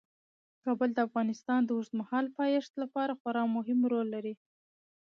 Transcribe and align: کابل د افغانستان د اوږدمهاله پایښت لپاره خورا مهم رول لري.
کابل 0.63 0.89
د 0.93 0.99
افغانستان 1.07 1.59
د 1.65 1.69
اوږدمهاله 1.75 2.29
پایښت 2.39 2.71
لپاره 2.83 3.13
خورا 3.19 3.43
مهم 3.55 3.79
رول 3.91 4.07
لري. 4.15 4.33